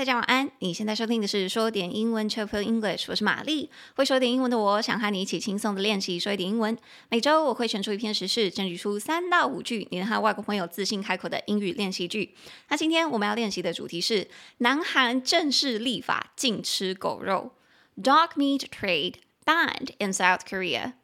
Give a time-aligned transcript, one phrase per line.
[0.00, 0.50] 大家晚安。
[0.60, 3.68] 你现在收听的是说点英文 Chill English，我是玛丽。
[3.96, 6.74] 会说点英文的我，想和你一起轻松的练习说一点英文。
[7.10, 12.34] 每周我会选出一篇时事，整理出三到五句你能和外国朋友自信开口的英语练习句。
[12.70, 14.26] 那今天我们要练习的主题是：
[14.56, 17.52] 南韩正式立法禁吃狗肉
[18.02, 20.94] ，Dog meat trade banned in South Korea。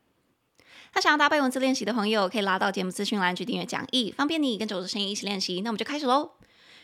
[0.94, 5.60] 那想要搭配文字练习的朋友，可以拉到节目资讯栏去订阅讲义，方便你跟着我的声音一起练习。
[5.60, 6.35] 那我们就开始喽。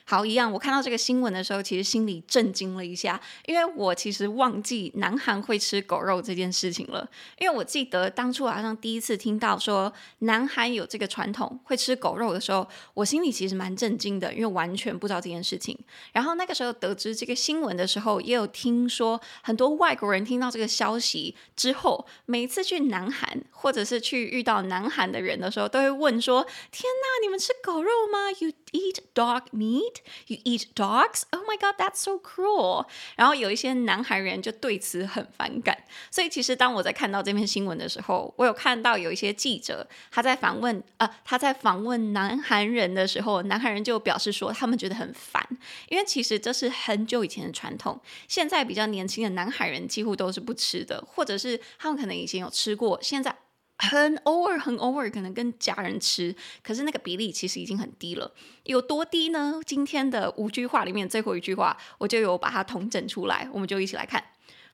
[0.05, 0.53] 好，一样。
[0.53, 7.09] 我看到这个新闻的时候，其实心里震惊了一下，因为我其实忘记南韩会吃狗肉这件事情了。
[7.39, 15.79] 因为我记得当初好像第一次听到说南韩有这个传统会吃狗肉的时候，我心里其实蛮震惊的，因为完全不知道这件事情。
[16.13, 31.23] 然后那个时候得知这个新闻的时候，也有听说很多外国人听到这个消息之后，每次去南韩或者是去遇到南韩的人的时候，都会问说：“天哪，你们吃狗肉吗有 eat dog meat？” You eat dogs?
[31.31, 32.87] Oh my god, that's so cruel.
[33.17, 35.85] 然后有一些南韩人就对此很反感。
[36.11, 45.47] 所以其实当我在看到这篇新闻的时候，我有看到有一些记者他在访问呃他在访问南韩人的时候，南韩人就表示说他们觉得很烦，
[45.89, 53.37] 因为其实这是很久以前的传统，现在比较年轻的南韩人几乎都是不吃的，或者是他们可能以前有吃过，现在。
[53.83, 58.33] 很偶尔，很偶尔，可能跟家人吃，可是那个比例其实已经很低了。
[58.63, 59.61] 有多低呢？
[59.67, 64.23] 今天的五句话里面最后一句话，我就有把它统整出来，我们就一起来看。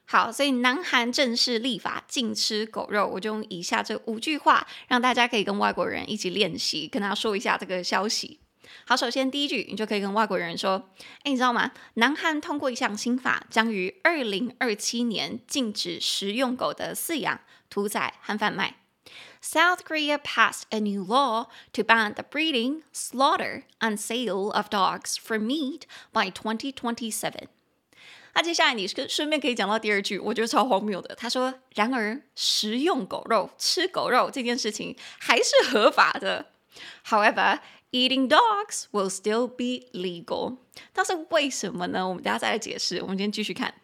[0.04, 8.40] 好，所以南韩正式立法禁吃狗肉，我就用以下这五句话，让大家可以跟外国人一起练习，跟他说一下这个消息。
[8.84, 10.90] 好，首先第一句，你就可以跟外国人说
[11.24, 11.72] ：“哎，你知道吗？
[11.94, 18.76] 南韩通过一项新法，将于二零二七年禁止食用狗的饲养、屠宰和贩卖。”
[19.41, 25.17] South Korea passed a new law to ban the breeding, slaughter, and sale of dogs
[25.17, 25.81] for meat
[26.13, 27.49] by 2027。
[28.35, 31.13] 那接下来你顺便可以讲到第二句，我觉得超荒谬的。
[31.15, 36.47] 他说：“然而，食用狗肉、吃狗肉这件事情还是合法的。
[37.05, 37.59] However,
[37.91, 40.57] eating dogs will still be legal。”
[40.93, 42.07] 但是为什么呢？
[42.07, 43.01] 我们等下再来解释。
[43.01, 43.75] 我们今天继续看。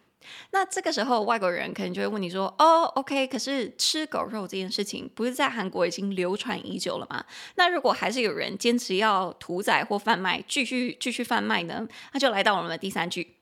[0.51, 7.23] 那这个时候，外国人可能就会问你说：“哦，OK，可是吃狗肉这件事情不是在韩国已经流传已久了吗？
[7.55, 11.87] 那如果还是有人坚持要屠宰或贩卖，继续继续贩卖呢？
[12.13, 13.35] 那就来到我们的第三句：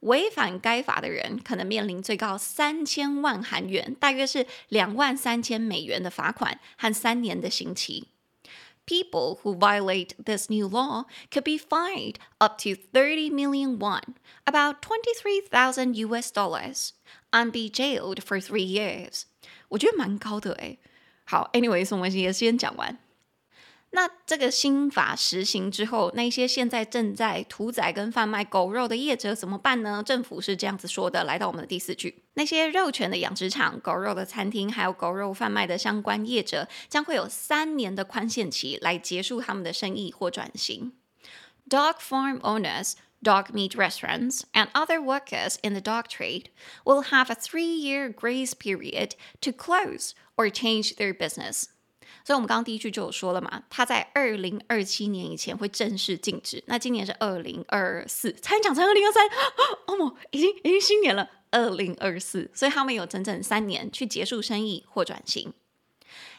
[0.00, 8.08] 违反该法的人可能面临最高三千万韩元，大约是两万三千美元的罚款和三年的刑期。”
[8.89, 14.15] People who violate this new law could be fined up to 30 million won,
[14.45, 16.93] about 23,000 US dollars,
[17.31, 19.23] and be jailed for three years.
[19.69, 20.77] 我觉得蛮高的诶。
[21.25, 22.99] 好，anyways，我们也先讲完。
[23.92, 30.00] 那这个新法实行之后，那些现在正在屠宰跟贩卖狗肉的业者怎么办呢？
[30.06, 40.92] 政府是这样子说的，来到我们的第四句：那些肉犬的养殖场、狗肉的餐厅，还有狗肉贩卖的相关业者，将会有三年的宽限期来结束他们的生意或转型。
[41.68, 46.46] Dog farm owners, dog meat restaurants, and other workers in the dog trade
[46.84, 51.64] will have a three-year grace period to close or change their business.
[52.24, 56.62] 所以，我们刚刚第一句就有说了嘛，它在二零二七年以前会正式禁止。
[56.66, 59.26] 那今年是二零二四，才讲成二零二三，
[59.86, 65.52] 哦，已经已经新年了，二零二四，所以他们有整整三年去结束生意或转型。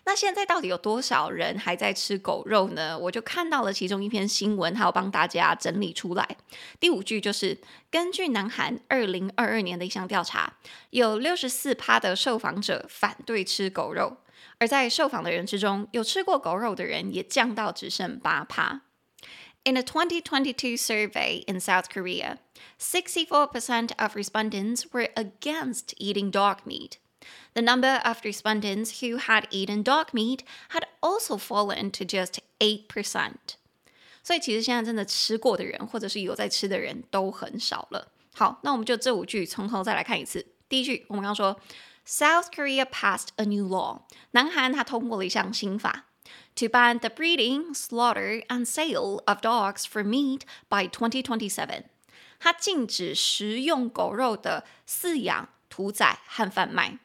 [0.04, 2.98] 那现在到底有多少人还在吃狗肉呢？
[2.98, 6.38] 我就看到了其中一篇新闻，还有帮大家整理出来。
[6.80, 7.58] 第五句就是
[7.92, 10.58] 根据南韩二零二二年的一项调查，
[10.90, 14.18] 有六十四趴的受访者反对吃狗肉。
[14.59, 18.83] 而在受访的人之中，有吃过狗肉的人也降到只剩八趴。
[19.65, 22.39] In a 2022 survey in South Korea,
[22.79, 26.99] 64% of respondents were against eating dog meat.
[27.55, 30.41] The number of respondents who had eaten dog meat
[30.71, 33.33] had also fallen to just 8%.
[34.23, 38.13] 所以其实现在真的吃过的人，或者是有在吃的人都很少了。
[38.35, 40.47] 好，那我们就这五句从头再来看一次。
[40.69, 41.61] 第一句，我们刚刚说。
[42.05, 44.03] South Korea passed a new law.
[44.31, 46.05] 南韩它通过了一项新法，
[46.55, 51.85] to ban the breeding, slaughter, and sale of dogs for meat by 2027.
[52.39, 56.99] 它禁止食用狗肉的饲养、屠宰和贩卖。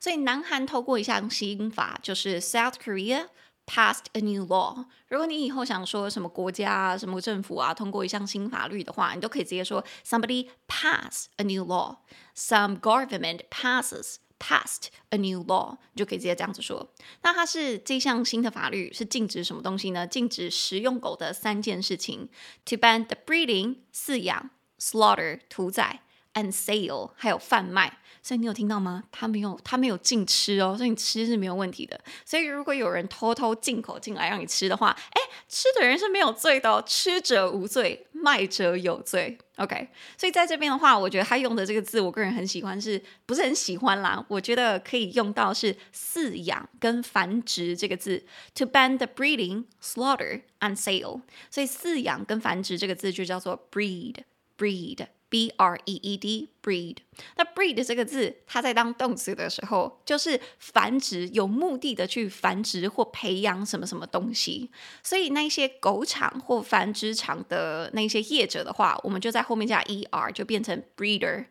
[0.00, 3.28] 所以南韩透过一项新法，就是 South Korea
[3.66, 4.86] passed a new law。
[5.08, 11.96] 如果你以后想说什么国家啊、什么政府啊通过一项新法律的话，你都可以直接说 somebody pass a new law.
[12.34, 14.16] Some government passes.
[14.43, 16.91] Passed a new law，你就可以直接这样子说。
[17.21, 20.07] 那它是这项新的法律是禁止什么东西呢？
[20.07, 22.27] 禁止食用狗的三件事情
[22.65, 24.49] ：to ban the breeding，饲养
[24.79, 26.01] slaughter 屠宰
[26.33, 27.99] ，and sale 还有贩卖。
[28.23, 29.03] 所以你有听到吗？
[29.11, 31.99] 他没有，他没有禁吃哦，所以你吃是没有问题的。
[32.25, 39.37] 所以如果有人偷偷进口进来让你吃的话，哎，吃的人是没有罪的哦，吃者无罪，卖者有罪。
[39.57, 44.25] OK，所以在这边的话，我觉得他用的这个字，我个人很喜欢是，不是很喜欢啦？
[44.27, 48.25] 我觉得可以用到是饲养跟繁殖这个字
[48.55, 51.21] ，to ban the breeding, slaughter and sale。
[51.49, 55.07] 所以饲养跟繁殖这个字就叫做 breed，breed。
[55.31, 56.97] B R E E D breed，
[57.37, 64.69] 那 breed 这个字，它在当动词的时候，就是繁殖，有目的的去繁殖或培养什么什么东西。
[65.01, 71.45] 所以那些狗场或繁殖场的那些业者的话，我们就在后面加 E R，就变成 breeder。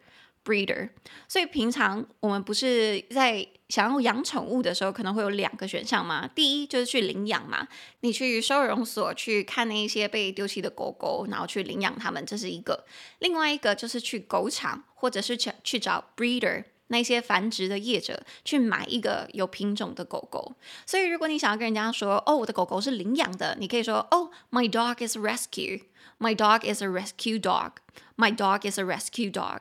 [0.44, 0.88] breeder，
[1.28, 6.28] 所以平常我们不是在想要养宠物的时候，可能会有两个选项嘛。
[6.34, 7.68] 第一就是去领养嘛，
[8.00, 12.84] 你去收容所去看那一些被丢弃的狗狗，然后去领养它们，这是一个。
[13.20, 20.56] 另外一个就是去狗场，或者是去去找 breeder 那些繁殖的业者去买一个有品种的狗狗。
[20.84, 25.82] 所以如果你想要跟人家说，哦，我的狗狗是领养的，你可以说，哦，my dog is rescue.
[26.18, 27.74] My dog is a rescue dog.
[28.16, 29.60] My dog is a rescue dog.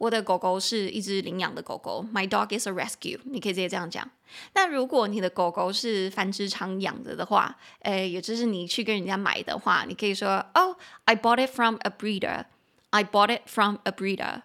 [0.00, 3.20] 我的狗狗是一只领养的狗狗，My dog is a rescue。
[3.24, 4.10] 你可以直接这样讲。
[4.54, 10.74] 那如果你的狗狗是繁殖场养着的话，诶，也就是你去跟人家买的话，你可以说，Oh,
[11.04, 12.46] I bought it from a breeder.
[12.88, 14.40] I bought it from a breeder。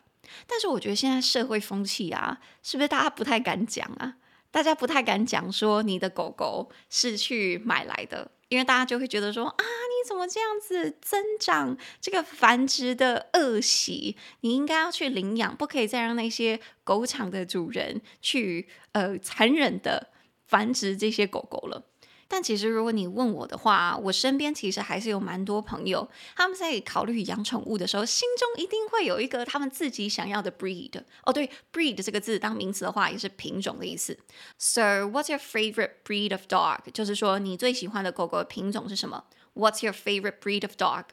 [0.46, 4.16] 但是我觉得现在社会风气啊，是不是大家不太敢讲啊？
[4.52, 9.66] 大家不太敢讲说你的狗狗是去买来的，因为大家就会觉得说啊。
[9.96, 14.18] 你怎么这样子增长这个繁殖的恶习？
[14.42, 20.10] 你应该要去领养，不可以再让那些狗场的主人去呃残忍的
[20.46, 21.86] 繁殖这些狗狗了。
[22.28, 30.92] 但其实如果你问我的话，我身边其实还是有蛮多朋友，他们在考虑养宠物的时候，心中一定会有一个他们自己想要的 breed。
[31.24, 34.18] 哦，对，breed 这个字当名词的话，也是品种的意思。
[34.58, 36.80] So what's your favorite breed of dog？
[36.94, 41.06] 就是说你最喜欢的狗狗的品种是什么？What's your favorite breed of dog？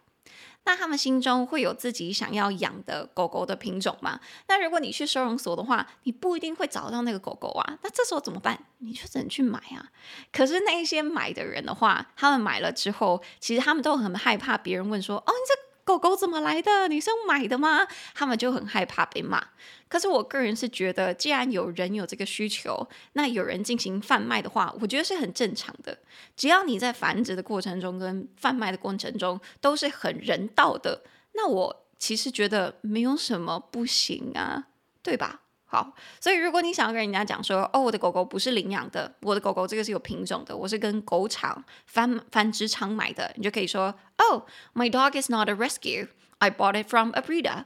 [0.65, 4.21] 那他们心中会有自己想要养的狗狗的品种吗？
[4.49, 7.79] 那如果你去收容所的话，你不一定会找到那个狗狗啊。
[7.83, 8.59] 那这时候怎么办？
[8.79, 9.91] 你就只能去买啊。
[10.33, 16.89] 可是那些买的人的话，他们买了之后，其实他们都很害怕别人问说：“哦，你这。”狗狗怎么来的？
[16.89, 17.87] 你是买的吗？
[18.15, 19.49] 他们就很害怕被骂。
[19.89, 25.99] 可是我个人是觉得，既然有人有这个需求，那有人进行贩卖的话，我觉得是很正常的。
[26.35, 31.03] 只要你在繁殖的过程中跟贩卖的过程中都是很人道的，
[31.35, 34.69] 那我其实觉得没有什么不行啊，
[35.03, 35.43] 对吧？
[35.72, 44.44] 好，所以如果你想要跟人家讲说，哦，我的狗狗不是领养的，我的狗狗这个是有品种的，我是跟狗场繁繁殖场买的，你就可以说，Oh,
[44.74, 46.08] my dog is not a rescue.
[46.38, 47.66] I bought it from a breeder.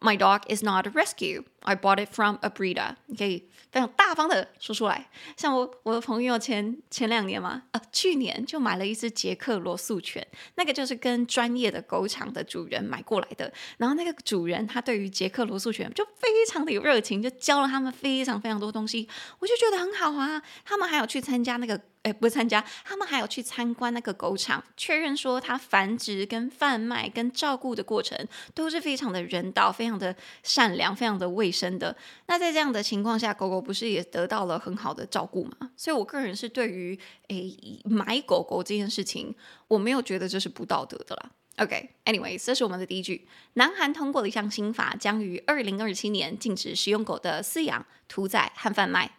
[0.00, 1.44] My dog is not a rescue.
[1.61, 2.95] I bought it from a breeder.
[3.07, 5.09] 你可以非常大方的说出来。
[5.37, 10.25] 像我我的朋友前前两年嘛，呃，去年就买了一只捷克罗素犬，
[10.55, 13.51] 那个就是跟专业的狗场的主人买过来的。
[13.77, 19.07] 然后那个主人他对于捷克罗素犬就非常的有热情，就教了他们非常非常多东西，
[19.39, 20.41] 我就觉得很好啊。
[20.65, 21.79] 他们还有去参加那个。
[22.03, 28.17] 哎，不参加，他们还有去参观那个狗场，确认说它繁殖、跟贩卖、跟照顾的过程
[28.55, 31.95] 都是非常的人道、非常的善良、非常的卫生的。
[32.27, 35.71] 那在这样的情况下，狗狗不是也得到了很好的照顾吗？
[35.75, 39.35] 所以我个人是对于诶买狗狗这件事情，
[39.67, 41.31] 我没有觉得这是不道德的啦。
[41.57, 43.27] OK，anyways，这是我们的第一句。
[43.53, 49.17] 南韩通过了一项新法，将于二零二七年禁止食用狗的饲养、屠宰和贩卖。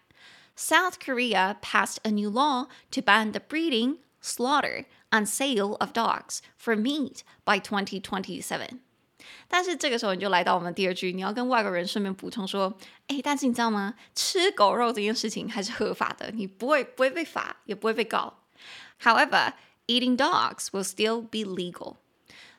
[0.56, 6.40] South Korea passed a new law to ban the breeding, slaughter, and sale of dogs
[6.58, 8.80] for meat by 2027。
[9.49, 12.73] 但是这个时候你就来到我们第二句，你要跟外国人顺便补充说，
[13.07, 13.95] 哎，但是你知道吗？
[14.14, 18.35] 吃狗肉这件事情还是合法的，你不会不会被罚，也不会被告。
[19.02, 19.55] However,
[19.87, 21.97] eating dogs will still be legal.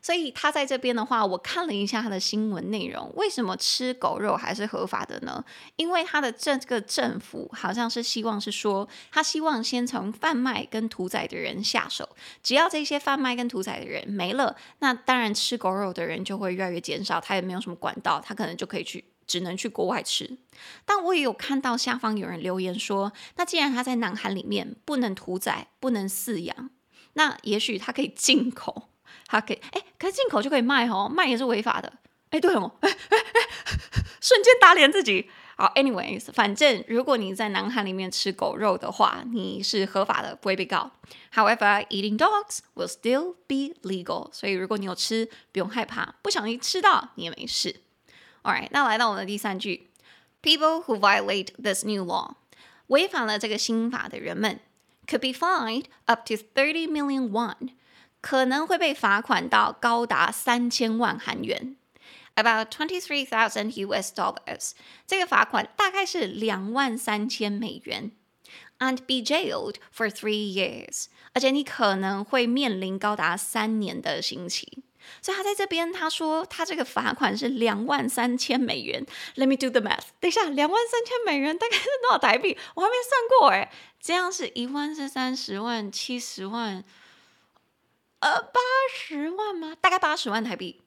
[0.04, 5.44] 所以他在这边的话，我看了一下他的新闻内容，为什么吃狗肉还是合法的呢？
[5.78, 12.10] 因为他的这个政府好像是希望是说，他希望先从贩卖跟屠宰的人下手，
[12.44, 20.38] 只要这些贩卖跟屠宰的人没了，那当然吃狗肉的人就会越来越减少，他也没有什么管道，他可能就可以去，只能去国外吃。
[20.84, 26.70] 但我也有看到下方有人留言说，那既然他在南韩里面不能屠宰、不能饲养，
[27.14, 28.90] 那也许他可以进口。
[29.28, 31.92] 它可以，哎，可是进口就可以卖哦，卖也是违法的，
[32.30, 33.42] 哎，对哦，哎哎哎，
[34.22, 35.30] 瞬间打脸自己。
[35.56, 40.90] 好，anyways，反正如果你在南韩里面吃狗肉的话，你是合法的，不会被告。
[41.34, 44.34] However, eating dogs will still be legal。
[44.34, 47.82] 所以如果你有吃，不用害怕，不小心吃到你也没事。
[48.42, 49.92] Alright，那来到我们的第三句
[50.42, 52.34] ，People who violate this new law，
[52.88, 54.60] 违反了这个新法的人们
[55.08, 57.70] ，could be fined up to thirty million won，
[58.24, 61.76] 可能会被罚款到高达三千万韩元。
[62.36, 64.72] About twenty-three thousand US dollars，
[65.06, 68.12] 这个罚款大概是两万三千美元
[68.80, 74.84] ，and be jailed for three years，而且你可能会面临高达三年的刑期。
[75.22, 79.06] 所以他在这边他说他这个罚款是两万三千美元。
[79.36, 80.06] Let me do the math。
[80.22, 82.58] 等一下，两万三千美元大概是多少台币？
[82.74, 83.70] 我还没算过哎。
[84.00, 86.84] 这样是一万是三十万，七十万，
[88.24, 88.60] 呃，八
[88.94, 89.76] 十万吗？
[89.82, 90.80] 大概八十万台币。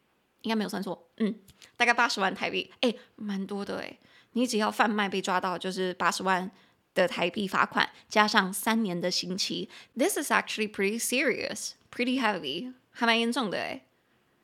[0.43, 1.35] 应该没有算错，嗯，
[1.77, 3.99] 大概八十万台币，哎，蛮多的哎。
[4.33, 6.49] 你只要贩卖被抓到，就是八十万
[6.95, 9.69] 的台币罚款，加上三年的刑期。
[9.99, 13.87] This is actually pretty serious, pretty heavy，还蛮严重的哎。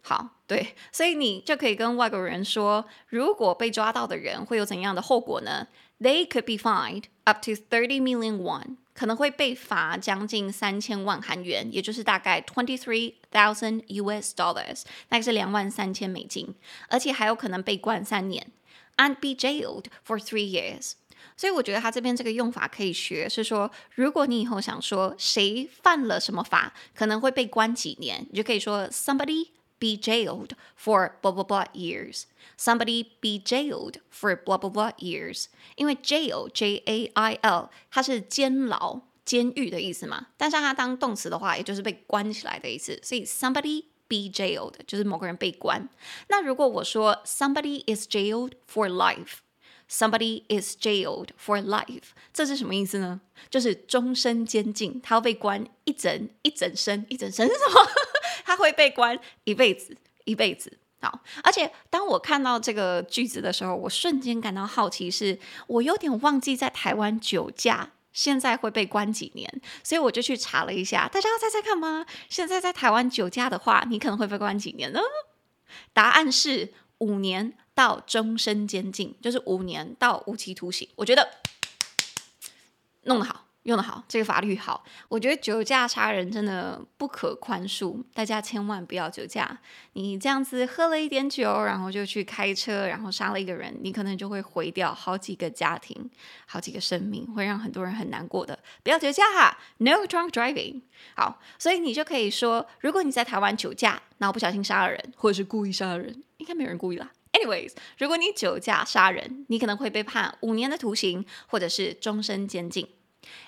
[0.01, 5.69] 好，对，所以你就可以跟外国人说，如果被抓到的人会有怎样的后果呢
[6.01, 8.79] ？They could be fined up to thirty million won。
[8.95, 16.55] 可能会被罚将近三千万韩元，也就是大概 twenty three thousand US dollars，大概是两万三千美金，
[16.89, 18.47] 而且还有可能被关三年
[18.97, 20.93] ，and be jailed for three years。
[21.37, 29.49] 所以我觉得他这边这个用法可以学，是说如果你以后想说谁犯了什么法，可能会被关几年，你就可以说 somebody
[29.82, 36.50] be jailed for blah blah blah years。Somebody be jailed for blah blah blah years，因为 jail
[36.50, 43.00] J A I L 它是监牢、监狱的意思嘛，但是它当动词的话，也就是被关起来的意思。
[43.04, 45.88] 所以 somebody be jailed 就是某个人被关。
[46.30, 53.22] 那如果我说 somebody is jailed for life，somebody is jailed for life，这是什么意思呢？
[53.52, 57.88] 就是终身监禁，他要被关一整一整生，一整生是什么？
[58.45, 60.79] 他会被关一辈子，一辈子。
[61.01, 72.07] 好，而且当我看到这个句子的时候，我瞬间感到好奇是，我有点忘记在台湾酒驾现在会被关几年，所以我就去查了一下，大家要猜猜看吗？
[72.29, 75.01] 现在在台湾酒驾的话，你可能会被关几年呢？
[75.93, 80.89] 答案是五年到终身监禁，就是五年到无期徒刑。
[80.95, 81.29] 我觉得
[83.03, 83.47] 弄得好。
[83.65, 84.85] 用得好，这个法律好。
[85.09, 89.59] 我觉得酒驾杀人真的不可宽恕，大家千万不要酒驾。
[89.93, 96.11] 你这样子喝了一点酒，然后就去开车，然后杀了一个人，你可能就会毁掉好几个家庭、
[96.47, 98.59] 好几个生命，会让很多人很难过的。
[98.83, 100.83] 不要酒驾哈，No drunk driving。
[101.15, 107.13] 好，所以你就可以说，如果你在台湾酒驾，然后不小心杀了人，或者是故意杀了人，应该没有人故意啦。
[107.33, 112.89] Anyways，如果你酒驾杀人，你可能会被判五年的徒刑，或者是终身监禁。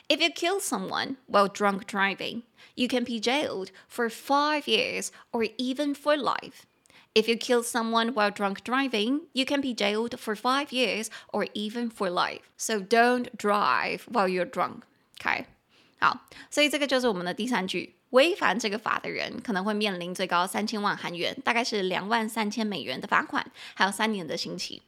[0.07, 2.43] If you kill someone while drunk driving,
[2.75, 6.65] you can be jailed for five years or even for life.
[7.13, 11.47] If you kill someone while drunk driving, you can be jailed for five years or
[11.53, 12.49] even for life.
[12.57, 14.83] So don't drive while you're drunk.
[15.19, 15.45] Okay.
[15.99, 17.95] 好，所以这个就是我们的第三句。
[18.11, 24.81] 违反这个法的人可能会面临最高三千万韩元，大概是两万三千美元的罚款，还有三年的刑期。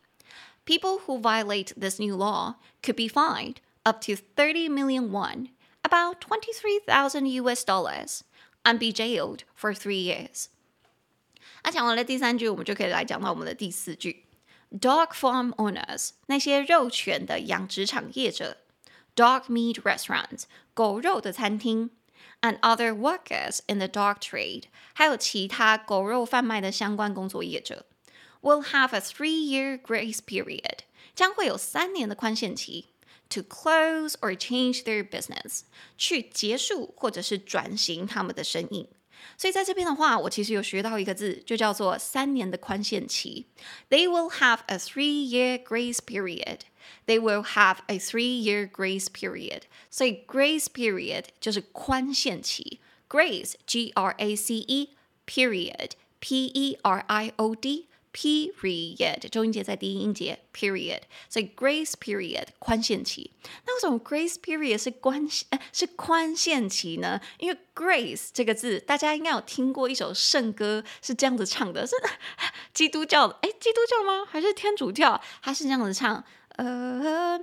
[0.66, 5.50] People who violate this new law could be fined up to 30 million won,
[5.84, 8.22] about 23,000 US dollars,
[8.64, 10.48] and be jailed for three years.
[11.64, 14.26] 那讲完了第三句，我们就可以来讲到我们的第四句。
[14.72, 18.56] Dog farm owners，那些肉犬的养殖场业者；
[19.16, 20.44] dog meat restaurants，
[20.74, 21.90] 狗肉的餐厅；
[22.42, 27.86] and other workers in the dog trade，还有其他狗肉贩卖的相关工作业者，
[28.42, 30.80] will have a three-year grace period，
[31.14, 32.88] 将会有三年的宽限期。
[33.30, 35.62] To close or change their business，
[35.98, 38.90] 去结束或者是转型他们的生意。
[39.38, 43.46] 所以在这边的话，我其实有学到一个字，就叫做三年的宽限期。
[43.90, 46.62] They will have a three-year grace period.
[47.06, 49.62] They will have a three-year grace period.
[49.90, 52.82] 所以 grace period 就是宽限期。
[53.08, 54.90] Grace, G-R-A-C-E,
[55.26, 57.88] period, P-E-R-I-O-D。
[58.17, 63.31] Period 重音节在第一音节 period，所以 grace period 宽限期。
[63.67, 67.21] 那为什么 grace period 是宽呃是宽限期呢？
[67.39, 71.95] 因为 grace 这个字，大家应该有听过一首圣歌是这样子唱的，是
[72.73, 74.25] 基督教的，哎，基督教吗？
[74.27, 75.21] 还是天主教？
[75.43, 76.25] 他是这样子唱
[76.57, 77.43] ，Amazing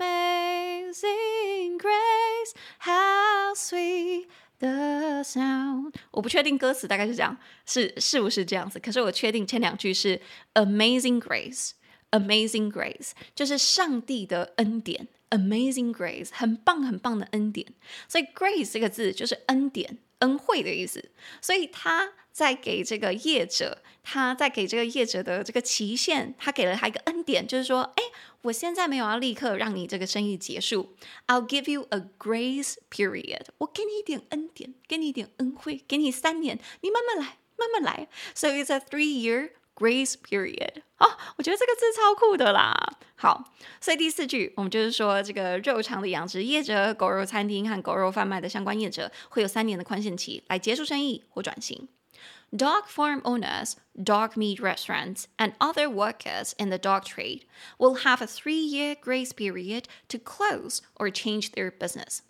[1.77, 4.25] Grace, how sweet。
[4.63, 8.79] The sound，我不确定歌词大概是这样，是是不是这样子？
[8.79, 10.21] 可是我确定前两句是
[10.53, 11.71] Amazing Grace,
[12.11, 15.09] Amazing Grace，就是上帝的恩典。
[15.31, 17.73] Amazing Grace，很棒很棒的恩典。
[18.07, 21.09] 所以 Grace 这个字就是恩典、恩惠的意思。
[21.41, 28.03] 所以他在给这个业者，他在给这个业者的这个期限，他给了他一个恩典，就是说，哎，
[28.43, 30.95] 我现在没有要立刻让你这个生意结束。
[31.27, 38.09] I'll give you a grace period，我给你一点恩典，给你一点恩惠，给你三年，你慢慢来，慢慢来。
[38.35, 42.75] So it's a three-year Grace period 哦，我觉得这个字超酷的啦。
[43.15, 51.87] 好，所以第四句我们就是说，这个肉场的养殖业者、狗肉餐厅和狗肉贩卖的相关业者会有三年的宽限期来结束生意或转型。
[52.55, 57.45] Dog farm owners, dog meat restaurants, and other workers in the dog trade
[57.79, 62.21] will have a three-year grace period to close or change their business.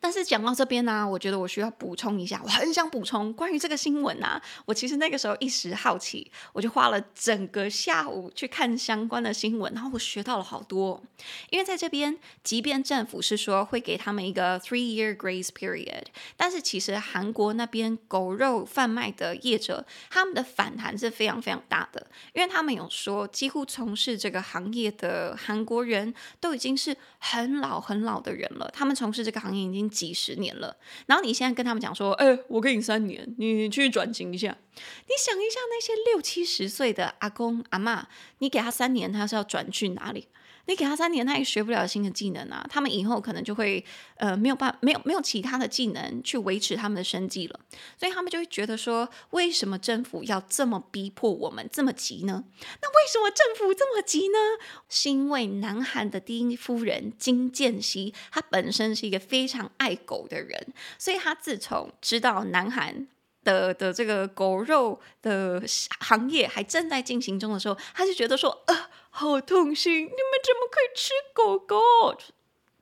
[0.00, 4.40] 但是讲到这边呢、我觉得我需要补充一下，我很想补充关于这个新闻啊。
[4.64, 11.02] 我其实那个时候一时好奇，我就花了整个下午去看相关的新闻，然后我学到了好多。
[11.50, 16.04] 因为在这边，即便政府是说会给他们一个 three-year grace period，
[16.36, 29.67] 但是其实韩国那边狗肉贩卖的业者，他们的反弹是非常非常大的，因为他们有说，几乎从事这个行业的韩国人都已经是很老很老的人了，他们从事这个行业。
[29.72, 34.56] 已经几十年了，然后你现在跟他们讲说，哎，我给你三年，你去转型一下。
[34.74, 38.08] 你想一下，那些六七十岁的阿公阿妈，
[38.38, 40.28] 你给他三年，他是要转去哪里？
[40.68, 42.64] 你给他三年，他也学不了新的技能啊！
[42.68, 43.82] 他们以后可能就会
[44.16, 47.58] 呃没有办没有没有其他的技能去维持他们的生计了，
[47.96, 52.44] 所以他们就会觉得说，为什么政府要这么逼迫我们这么急呢？
[52.82, 54.38] 那为什么政府这么急呢？
[54.90, 63.08] 是因为南韩的第一夫人金建熙，她本身是一个非常爱狗的人，所以她自从知道南韩
[63.42, 65.62] 的的这个狗肉的
[66.00, 68.76] 行业还正在进行中的时候，她就觉得说，呃。
[69.18, 69.92] 好痛心！
[70.04, 71.76] 你们怎么可以吃狗狗？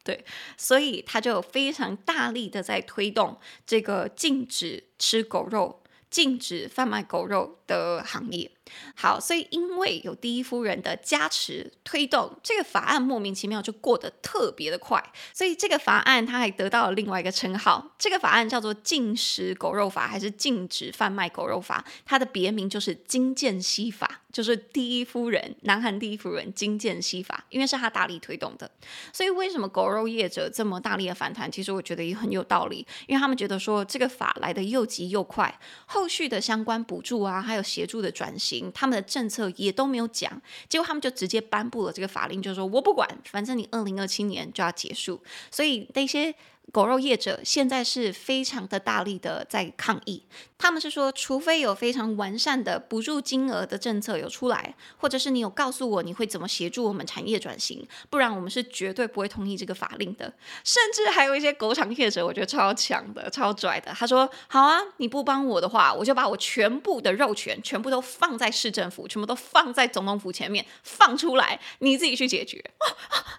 [0.05, 0.23] 对，
[0.59, 8.51] 所以他就非常大力的在推动这个禁止吃狗肉、禁止贩卖狗肉的行业。
[8.95, 15.03] 好，所以因为有第一夫人的加持推动，这个法案莫名其妙就过得特别的快。
[15.33, 21.85] 所以这个法案它还得到了另外一个称号，这个法案叫做《禁食狗肉法》还是《禁止贩卖狗肉法》？
[22.05, 24.23] 它的别名就是金建熙法。
[24.33, 28.71] 就是第一夫人，南韩第一夫人金建熙法，因为是他大力推动的，
[29.11, 31.51] 所以为什么狗肉业者这么大力的反弹？
[31.51, 46.35] 其实我觉得也很有道理，因为他们觉得说这个法来得又急又快，后续的相关补助啊，还有协助的转型，他们的政策也都没有讲，结果他们就直接颁布了这个法令，就是说我不管，反正你二零二七年就要结束，所以那些。
[46.73, 50.25] 狗肉业者现在是非常的大力的在抗议，
[50.59, 60.35] 他们是说，除非有非常完善的补助金额的政策有出来，或者是你有告诉我你会怎么协助我们产业转型，不然我们是绝对不会同意这个法令的。
[60.65, 72.87] 甚至还有一些狗场业者，我觉得超强的、超拽的，他说：“好啊，你不帮我的话，我就把我全部的肉权全部都放在市政府，全部都放在总统府前面放出来，你自己去解决。”哇，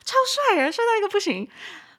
[0.05, 1.47] 超帅啊，帅到一个不行。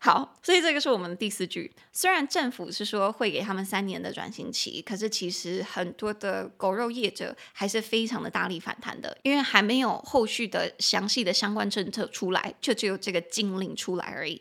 [0.00, 1.74] 好，所以这个是我们的第四句。
[1.92, 14.40] 虽然政府是说会给他们三年的转型期，可是其实很多的狗肉业者还是非常的大力反弹的，因为还没有后续的详细的相关政策出来，就只有这个禁令出来而已。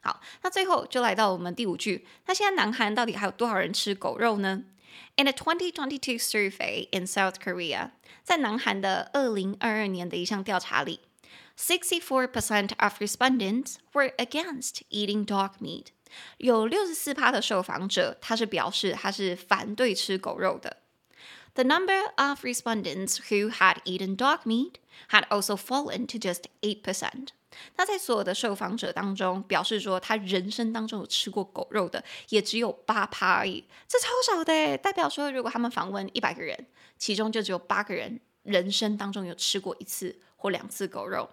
[0.00, 2.06] 好，那最后就来到我们第五句。
[2.26, 4.62] 那现在南韩到底还有多少人吃狗肉呢
[5.16, 7.90] ？In a 2022 survey in South Korea，
[8.22, 11.00] 在南韩的二零二二年的一项调查里。
[11.57, 15.87] Sixty-four percent of respondents were against eating dog meat。
[16.37, 20.77] 有六十四趴的受访者，他是表示他是反对吃狗肉的。
[21.55, 24.73] The number of respondents who had eaten dog meat
[25.09, 27.29] had also fallen to just eight percent。
[27.75, 34.77] 那在所有的受访者当中，表示说他人生当中有吃过狗肉的，也只有八趴而已，这超少的。
[34.77, 36.67] 代表说，如果他们访问一百个人，
[36.99, 41.27] 其中就只有八个人人生当中有吃过一次或两次狗肉。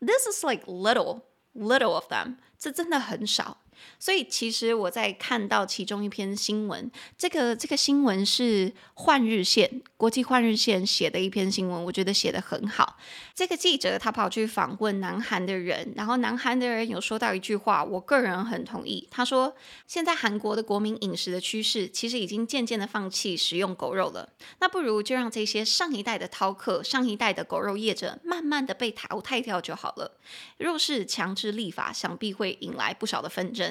[0.00, 1.22] This is like little,
[1.54, 2.36] little of them.
[2.58, 3.58] 这真的很少。
[3.99, 12.97] 所以其实我在看到其中一篇新闻，这个这个新闻是换日线国际换日线写的一篇新闻，我觉得写得很好。
[13.35, 19.07] 这个记者他跑去访问南韩的人，然后南韩的人有说到一句话，我个人很同意。
[19.11, 19.55] 他说，
[19.87, 30.17] 现在韩国的国民饮食的趋势其实已经渐渐的放弃食用狗肉了，那不如就让这些上一代的饕客、上一代的狗肉业者慢慢的被淘汰掉就好了。
[30.57, 33.68] 若是强制立法，想必会引来不少的纷争。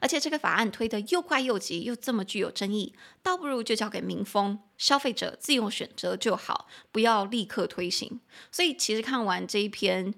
[0.00, 8.20] 而且这个法案推得又快又急，又这么具有争议，倒不如就交给民风、消费者自由选择就好，不要立刻推行。
[8.50, 10.14] 所以，其实看完这一篇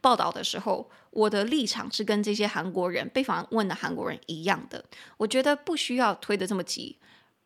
[0.00, 4.84] 报道的时候，我的立场是跟这些韩国人被访问的韩国人一样的，
[5.16, 6.98] 我觉得不需要推得这么急。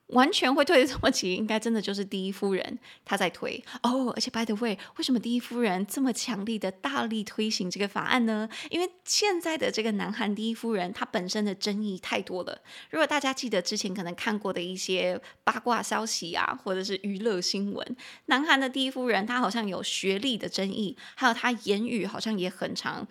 [0.08, 4.12] 完全会推的这么急，应该真的就是第一夫人她在推哦。
[4.16, 8.48] 而且，by the way，为什么第一夫人这么强力的大力推行这个法案呢？
[8.70, 12.60] 因为现在的这个南韩第一夫人她本身的争议太多了。
[12.90, 23.06] 如果大家记得之前可能看过的一些八卦消息啊，或者是娱乐新闻，南韩的第一夫人她好像有学历的争议，还有她言语好像也很常。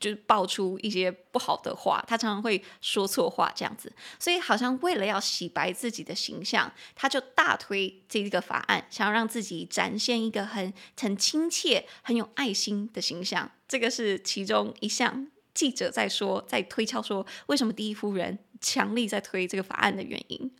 [0.00, 13.50] 就是爆出一些不好的话，他常常会说错话这样子，所以好像为了要洗白自己的形象，他就大推这个法案，想要让自己展现一个很很亲切、很有爱心的形象。
[13.68, 20.50] 这个是其中一项记者在说，在推敲说为什么第一夫人强力在推这个法案的原因。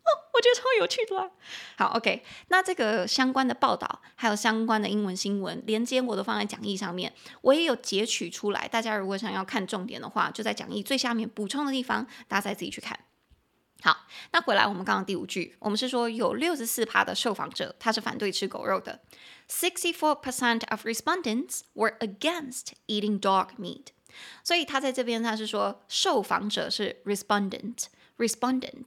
[0.41, 1.31] 我觉得超有趣的啦。
[1.77, 8.67] 好，OK，那这个相关的报道还有相关的英文新闻连接我都放在讲义上面，我也有截取出来。
[8.67, 12.99] 大家如果想要看重点的话，就在讲义最下面补充的地方，大家再自己去看。
[13.83, 19.01] 好，那回来我们刚刚第五句，我们是说有六十四趴的受访者他是反对吃狗肉的
[19.47, 23.89] ，sixty-four percent of respondents were against eating dog meat。
[24.43, 28.87] 所以他在这边他是说受访者是 respondent，respondent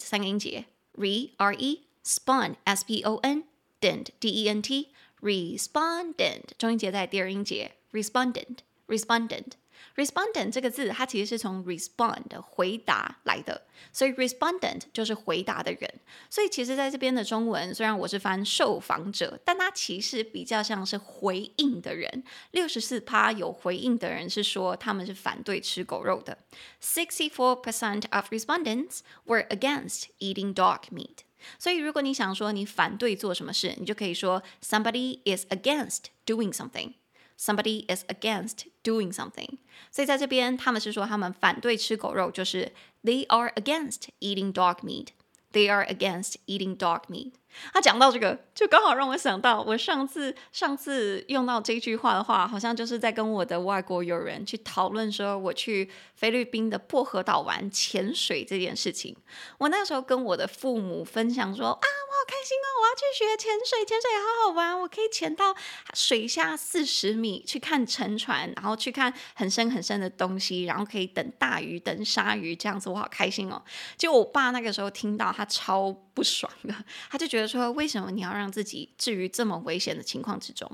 [0.00, 3.44] 三个音节，re r e spon s p o n
[3.80, 4.88] dent d e n t
[5.20, 9.52] respondent 中音节在第二音节，respondent respondent。
[9.95, 15.93] Respondent 这个字，它其实是从 respond 回答来的，所以 respondent 就是回答的人。
[16.29, 22.23] 所以其实在这边的中文，虽然我是翻受访者，但它其实比较像是回应的人。
[22.51, 26.37] 六十四趴有回应的人是说他们是反对吃狗肉的。
[26.81, 31.19] Sixty-four percent of respondents were against eating dog meat。
[31.57, 36.93] 所以如果你想说你反对做什么事，你就可以说 somebody is against doing something。
[37.40, 39.58] Somebody is against doing something，
[39.90, 42.72] 所以在这边他们是说他们反对吃狗肉，就是
[43.04, 47.32] they are against eating dog meat。They are against eating dog meat。
[47.73, 59.15] 他讲到这个，就刚好让我想到，我上次上次用到这句话的话，好像就是在跟我的外国友人去讨论说，我去菲律宾的薄荷岛玩潜水这件事情。
[59.57, 61.87] 我那时候跟我的父母分享说啊。
[62.11, 62.67] 我好开心哦！
[62.81, 64.81] 我要去学潜水，潜水也好好玩。
[64.81, 65.55] 我可以潜到
[65.93, 73.63] 水下四十米去看沉船，然后去看很深很深的东西，然后可以等大鱼、等鲨鱼这样子，我好开心哦！
[73.97, 76.75] 结果我爸那个时候听到，他超不爽的，
[77.09, 80.69] 他就觉得说：为什么你要让自己置于这么危险的情况之中？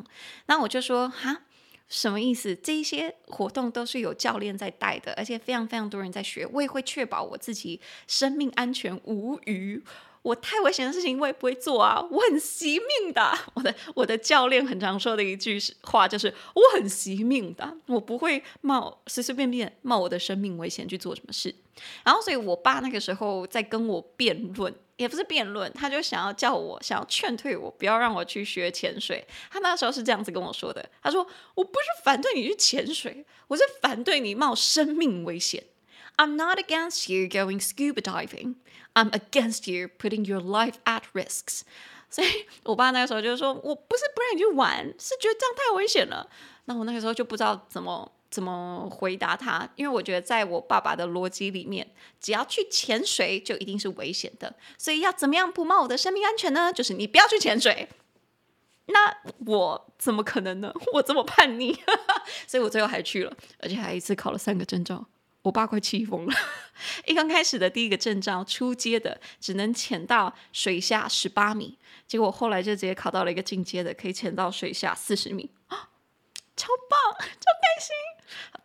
[0.47, 1.43] 那我就说：哈，
[1.87, 2.55] 什么意思？
[2.55, 9.83] 这些活动都是有教练在带的，而且非常非常多人在学，我也会确保我自己生命安全无虞。
[10.23, 12.05] 我太危险的事情我也不会做啊！
[12.11, 13.31] 我很惜命的。
[13.55, 21.55] 我的我的教练很常说的一句话就是：我很惜命的，我不会冒随随便便冒我的生命危险去做什么事。
[22.03, 29.25] 然后，所以我爸那个时候在跟我辩论，也不是辩论，他就想要叫我，想要劝退我，不要让我去学潜水。
[29.49, 35.63] 他那时候是这样子跟我说的：他说，我不是反对你去潜水，我是反对你冒生命危险。
[36.17, 38.55] I'm not against you going scuba diving.
[38.95, 41.61] I'm against you putting your life at risks.
[42.09, 46.27] 所以我爸那个时候就说：“我不是不让你去玩，是觉得这样太危险了。”
[46.65, 51.87] 那我那个时候就不知道怎么怎么回答他，因为我觉得在我爸爸的逻辑里面，
[52.19, 54.55] 只要去潜水就一定是危险的。
[54.77, 56.71] 所以要怎么样不冒我的生命安全呢？
[56.73, 57.87] 就是你不要去潜水。
[58.87, 60.73] 那我怎么可能呢？
[60.93, 61.77] 我这么叛逆，
[62.47, 65.05] 所以我最后还去了，而且还一次考了三个证照。
[65.43, 66.33] 我爸快气疯了！
[67.05, 75.49] 一刚开始的第一个证照，初阶的只能潜到水下十八米，结果后来就直接考到了一个进阶的，可以潜到水下四十米，
[76.56, 77.94] 超棒，超开心！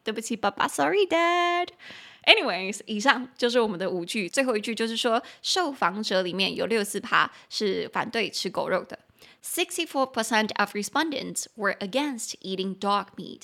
[0.04, 9.00] 对不起，爸爸，Sorry, Dad。Anyways，以上就是我们的五句，最后一句就是说，受访者里面有六四趴是反对吃狗肉的，
[9.42, 13.44] Sixty-four percent of respondents were against eating dog meat。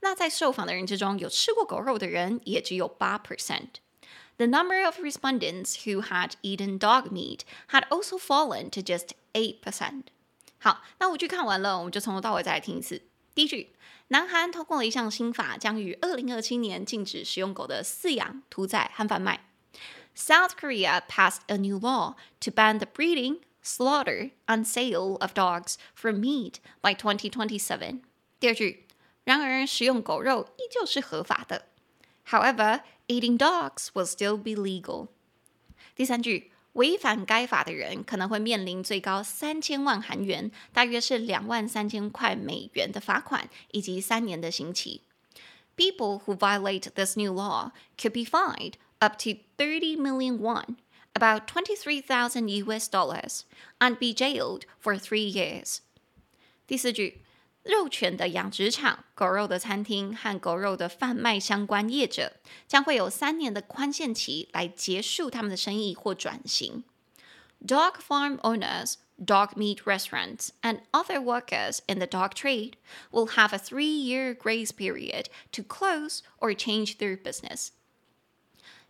[0.00, 9.08] 那在受访的人之中，有吃过狗肉的人也只有八 percent。The number of respondents who had eaten dog meat had also fallen to just
[9.32, 10.04] eight percent。
[10.58, 13.02] 好，那五句看完了，我们就从头到尾再来听一次。
[13.34, 13.71] 第一句，
[14.09, 19.47] 南韩通过了一项新法，将于二零二七年禁止食用狗的饲养、屠宰和贩卖。
[20.15, 26.13] South Korea passed a new law to ban the breeding, slaughter, and sale of dogs for
[26.13, 28.01] meat by 2027。
[28.39, 28.85] 第二句。
[29.25, 31.67] 然而，食用狗肉依旧是合法的。
[32.27, 35.07] However, eating dogs will still be legal。
[35.95, 45.02] 第三句，违反该法的人可能会面临最高三千万韩元，大约是两万三千块美元的罚款，以及三年的刑期。
[45.76, 50.76] People who violate this new law could be fined up to 30 million won,
[51.14, 53.42] about 23,000 US dollars,
[53.78, 55.78] and be jailed for three years。
[56.66, 57.21] 第四句。
[57.62, 62.32] 肉犬的养殖场、狗肉的餐厅和狗肉的贩卖相关业者
[62.66, 66.84] 将会有三年的宽限期来结束他们的生意或转型。
[67.66, 72.74] Dog farm owners, dog meat restaurants, and other workers in the dog trade
[73.10, 77.70] will have a three-year grace period to close or change their business.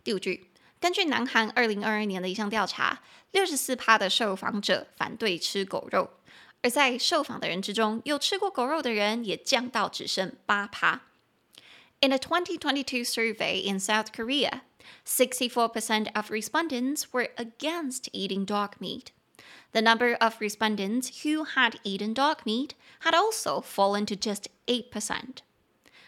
[0.03, 6.11] 第五句，根据南韩二零二二年的一项调查，六十四趴的受访者反对吃狗肉。
[6.63, 11.01] 而在受访的人之中，有吃过狗肉的人也降到只剩八趴。
[12.01, 14.61] In a 2022 survey in South Korea,
[15.05, 19.07] 64% of respondents were against eating dog meat.
[19.71, 25.37] The number of respondents who had eaten dog meat had also fallen to just 8%.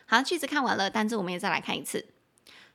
[0.06, 2.08] 好，句子看完了，单字我们也再来看一次。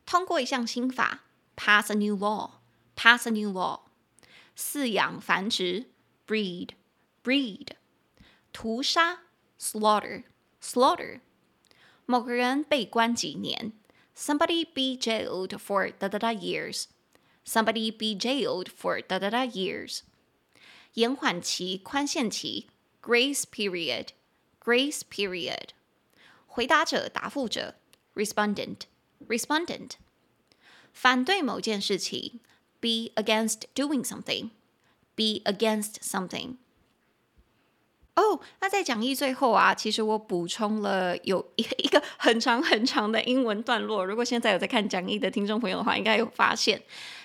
[0.05, 1.25] 通过一项新法，
[1.57, 3.81] pass a new law，pass a new law。
[4.57, 5.87] 饲养繁殖，
[6.27, 6.71] breed。
[7.23, 7.69] breed，
[8.53, 9.21] 屠杀，
[9.59, 11.21] slaughter，slaughter。Slaughter,
[12.07, 13.73] 某个人被关几年，
[14.17, 20.01] somebody be jailed for da da da years。somebody be jailed for da da da years。
[20.95, 22.69] 延缓期、宽限期，
[23.03, 25.69] grace period，grace period。
[26.47, 27.75] 回答者、答复者，
[28.15, 29.93] respondent，respondent。
[30.93, 32.41] 反对某件事情，
[32.81, 36.57] be against doing something，be against something。
[38.16, 44.06] 哦那在讲义最后啊，其实我补充了有一 一个很长很长的英文段落。
[44.06, 46.82] 如果现在有在看讲义的听众朋友的话，应该有发现，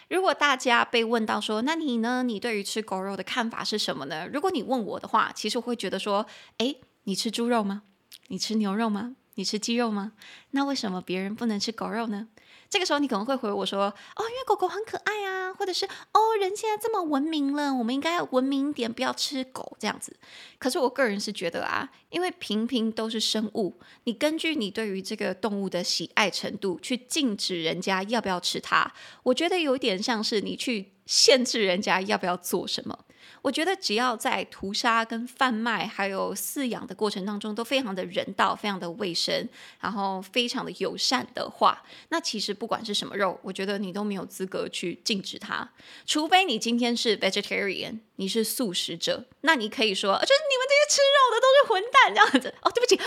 [0.08, 2.22] 如果大家被问到说，那你呢？
[2.22, 4.28] 你对于吃狗肉的看法是什么呢？
[4.32, 6.24] 如果你问我的话，其实我会觉得说，
[6.58, 7.82] 诶，你吃猪肉吗？
[8.28, 9.16] 你吃牛肉吗？
[9.34, 10.12] 你吃鸡肉吗？
[10.52, 12.28] 那为什么别人不能吃狗肉呢？
[12.68, 13.84] 这个时候你可能会回我说
[14.16, 20.16] ：“哦，因为狗狗很可爱啊，或者是哦，人现在这么文明了，我们应该文明一点，不要吃狗这样子。”
[20.58, 32.98] 可是我个人是觉得啊，因为平平都是生物，你根据你对于这个动物的喜爱程度去禁止人家要不要吃它，我觉得有点像是你去限制人家要不要做什么。
[33.42, 45.68] 我觉得只要在屠杀、跟贩卖还有饲养的过程当中都非常的人道、非常的卫生，然后非常的友善的话，那其实不管是什么肉，我觉得你都没有资格去禁止它，
[46.04, 52.54] 除非你今天是 vegetarian，你是素食者，那你可以说，就是你们这些吃肉的都是混蛋这样子。
[52.62, 53.00] 哦，对不起，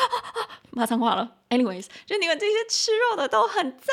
[0.71, 1.35] 骂脏话了。
[1.49, 3.91] Anyways，就你们这些吃肉的都很糟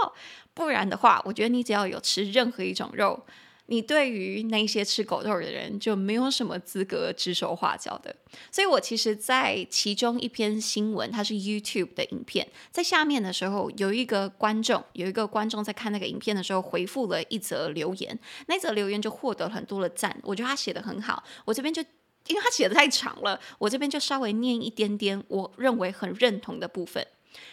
[0.00, 0.14] 糕，
[0.54, 3.24] 不然的话，我觉得你只要有吃任何一种肉。
[3.66, 8.14] 你对于那些吃狗肉的人就没有什么资格指手画脚的，
[8.50, 21.80] 所以我其实，在其中一篇新闻，它是 YouTube 的影片，在下面的时候，有一个观众，有一个观众在看那个影片的时候，回复了一则留言，那则留言就获得了很多的赞，我觉得他写得很好，我这边就
[22.26, 27.06] 因为他写的太长了，我这边就稍微念一点点我认为很认同的部分，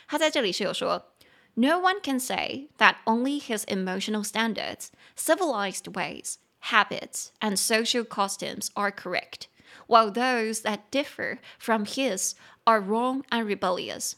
[0.08, 1.14] 他在这里是有说。
[1.59, 6.39] No one can say that only his emotional standards, civilized ways,
[6.71, 9.47] habits, and social customs are correct,
[9.87, 14.15] while those that differ from his are wrong and rebellious.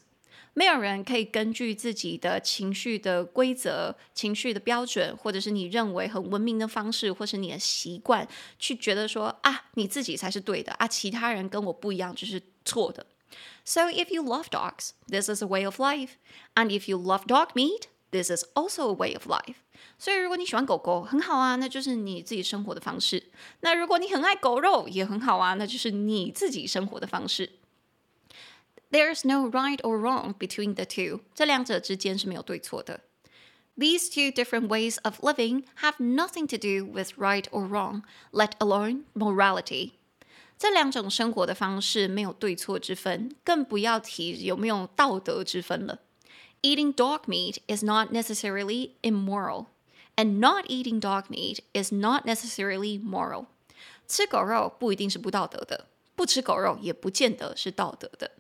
[0.55, 8.27] 没有人可以根据自己的情绪的规则、情绪的标准，或者是你认为很文明的方式，或是你的习惯，
[8.59, 13.05] 去觉得说啊，你自己才是对的啊，其他人跟我不一样就是错的。
[13.65, 16.13] So if you love dogs, this is a way of life.
[16.55, 19.57] And if you love dog meat, this is also a way of life.
[19.99, 23.31] 所以如果你喜欢狗狗，很好啊，那就是你自己生活的方式。
[23.61, 27.53] 那如果你很爱狗肉，也很好啊，那就是你自己生活的方式。
[28.91, 31.21] There's no right or wrong between the two.
[31.35, 33.01] 这两者之间是没有对错的。
[33.77, 39.05] These two different ways of living have nothing to do with right or wrong, let alone
[39.15, 39.93] morality.
[40.61, 46.01] 这两种生活的方式没有对错之分，更不要提有没有道德之分了。
[46.63, 49.67] Eating dog meat is not necessarily immoral,
[50.17, 53.47] and not eating dog meat is not necessarily moral.
[54.09, 58.33] 吃狗肉不一定是不道德的，不吃狗肉也不见得是道德的。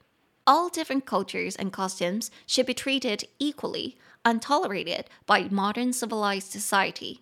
[0.44, 7.18] All different cultures and customs should be treated equally and tolerated by modern civilized society,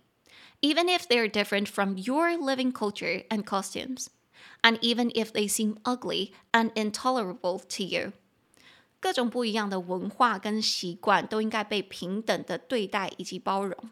[0.60, 4.08] even if they are different from your living culture and customs.
[4.61, 8.11] And even if they seem ugly and intolerable to you，
[8.99, 13.89] 各种不一样的文化跟习惯都应该被平等的对待以及包容，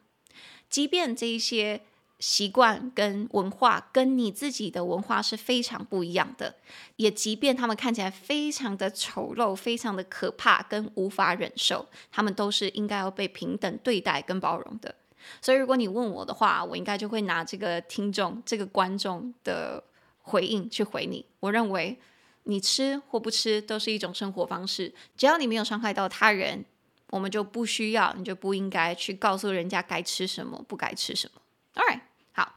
[0.70, 1.82] 即便这一些
[2.20, 6.56] 习惯跟文化跟你自己的文化是非常不一样的，
[6.98, 14.94] 也即便他们看起来非常的丑陋、非常的可怕跟无法忍受，他们都是应该要被平等对待跟包容的。
[15.42, 19.84] 所以，如果你问我的话，我应该就会拿这个听众、这个观众的
[20.28, 21.26] 回应去回你。
[21.40, 21.98] 我认为。
[22.50, 26.64] 你吃或不吃都是一种生活方式，只要你没有伤害到他人，
[27.10, 31.42] 我们就不需要，你就不应该去告诉人家该吃什么，不该吃什么。
[31.74, 32.00] All right，
[32.32, 32.56] 好，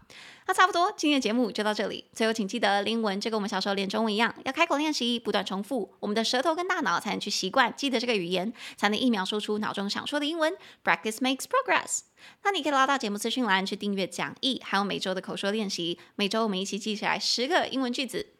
[0.50, 2.04] 那差不多，今天的节目就到这里。
[2.12, 10.52] 最后，请记得，英文就跟我们小时候练中文一样，要开口练习，不断重复，我们的舌头跟大脑才能去习惯记得这个语言，才能一秒说出脑中想说的英文。
[10.82, 12.00] Practice makes progress。
[12.42, 16.00] 那你可以拉到节目资讯栏去订阅讲义，还有每周的口说练习。
[16.16, 18.39] 每周我们一起记起来十个英文句子。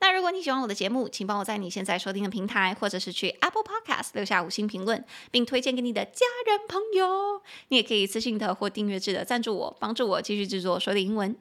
[0.00, 7.42] 那如果你喜欢我的节目，请帮我在你现在收听的平台，或者是去 Apple Podcast 留下五星评论，并推荐给你的家人朋友。
[7.68, 11.36] 你也可以私信的或订阅制的赞助我，帮助我继续制作说点英文。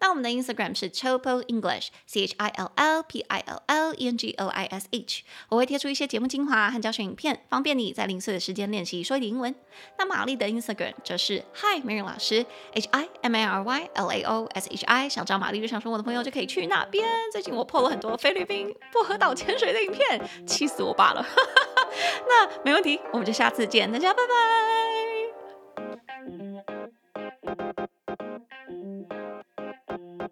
[0.00, 4.18] 那我们的 Instagram 是 Chopo English，C H I L L P I L L E N
[4.18, 5.22] G O I S H。
[5.48, 9.54] 我会贴出一些节目精华和教学影片，方便你在零碎的时间练习说一点英文。
[9.98, 14.84] 那玛丽的 Instagram 则是 Hi Mary 老师，H I M A R Y L A O S H
[14.86, 15.08] I。
[15.08, 17.06] 想找玛丽日常生活的朋友就可以去那边。
[17.32, 21.24] 最近我破了很多菲律宾薄荷岛潜水的影片，气死我爸了。
[22.26, 24.34] 那没问题，我们就下次见，大家拜拜。